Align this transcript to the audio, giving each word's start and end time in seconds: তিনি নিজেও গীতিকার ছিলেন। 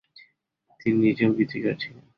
তিনি 0.79 0.97
নিজেও 1.01 1.31
গীতিকার 1.37 1.75
ছিলেন। 1.81 2.03